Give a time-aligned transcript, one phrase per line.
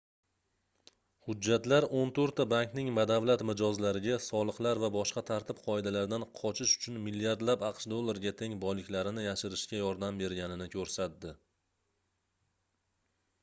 [1.25, 8.33] hujjatlar oʻn toʻrtta bankning badavlat mijozlariga soliqlar va boshqa tartib-qoidalardan qochish uchun milliardlab aqsh dollariga
[8.41, 11.35] teng boyliklarini yashirishga yordam berganini koʻrsatdi